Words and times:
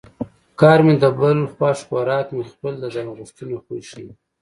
کار 0.59 0.79
مې 0.85 0.95
د 1.03 1.05
بل 1.19 1.39
خوښ 1.53 1.79
خوراک 1.87 2.27
مې 2.35 2.43
خپل 2.53 2.73
د 2.79 2.85
ځان 2.93 3.07
غوښتنې 3.17 3.55
خوی 3.63 3.81
ښيي 3.89 4.09